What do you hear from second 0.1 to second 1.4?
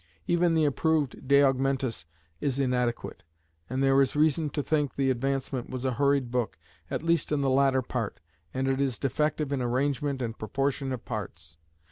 Even the improved